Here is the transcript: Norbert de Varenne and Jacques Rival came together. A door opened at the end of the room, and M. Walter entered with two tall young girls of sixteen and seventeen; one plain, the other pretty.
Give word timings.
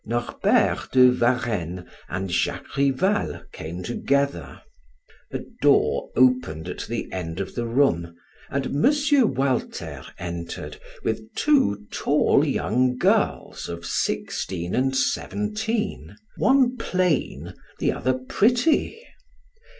Norbert 0.03 0.93
de 0.93 1.11
Varenne 1.13 1.85
and 2.09 2.31
Jacques 2.31 2.75
Rival 2.75 3.41
came 3.51 3.83
together. 3.83 4.59
A 5.31 5.41
door 5.61 6.09
opened 6.15 6.67
at 6.67 6.87
the 6.89 7.07
end 7.11 7.39
of 7.39 7.53
the 7.53 7.67
room, 7.67 8.15
and 8.49 8.83
M. 8.83 8.85
Walter 9.35 10.03
entered 10.17 10.77
with 11.03 11.31
two 11.35 11.85
tall 11.91 12.43
young 12.43 12.97
girls 12.97 13.69
of 13.69 13.85
sixteen 13.85 14.73
and 14.73 14.97
seventeen; 14.97 16.15
one 16.37 16.77
plain, 16.77 17.53
the 17.77 17.91
other 17.91 18.15
pretty. 18.15 18.99